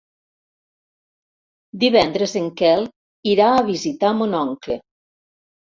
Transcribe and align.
Divendres 1.83 2.33
en 2.43 2.49
Quel 2.63 2.89
irà 3.35 3.53
a 3.59 3.63
visitar 3.71 4.15
mon 4.23 4.35
oncle. 4.43 4.81